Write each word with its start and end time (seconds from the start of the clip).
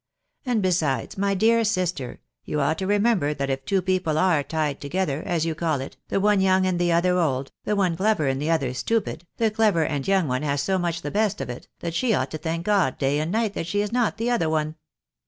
And 0.47 0.63
besides, 0.63 1.15
my 1.15 1.35
dear 1.35 1.63
sister, 1.63 2.21
you 2.43 2.59
ought 2.59 2.79
to 2.79 2.87
remember 2.87 3.35
that 3.35 3.51
if 3.51 3.63
two 3.65 3.83
people 3.83 4.17
are 4.17 4.41
tied 4.41 4.81
together, 4.81 5.21
as 5.27 5.45
you 5.45 5.53
call 5.53 5.79
it, 5.79 5.95
the 6.07 6.19
one 6.19 6.41
young 6.41 6.65
and 6.65 6.79
the 6.79 6.91
other 6.91 7.19
old, 7.19 7.51
the 7.65 7.75
one 7.75 7.95
clever 7.95 8.25
and 8.27 8.41
the 8.41 8.49
other 8.49 8.73
stupid, 8.73 9.27
the 9.37 9.51
clever 9.51 9.85
and 9.85 10.07
young 10.07 10.27
one 10.27 10.41
has 10.41 10.63
so 10.63 10.79
much 10.79 11.03
the 11.03 11.11
best 11.11 11.39
of 11.39 11.51
it, 11.51 11.67
that 11.81 11.93
she 11.93 12.15
ought 12.15 12.31
to 12.31 12.39
thank 12.39 12.65
God 12.65 12.97
day 12.97 13.19
and 13.19 13.31
night 13.31 13.53
that 13.53 13.67
she 13.67 13.81
is 13.81 13.91
not 13.91 14.17
the 14.17 14.31
other 14.31 14.49
one." 14.49 14.73